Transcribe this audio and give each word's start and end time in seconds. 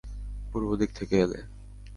পূর্ব 0.51 0.69
দিক 0.79 0.89
থেকে 0.95 1.15
এলে। 1.19 1.39